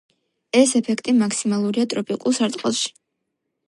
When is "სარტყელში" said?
2.43-2.95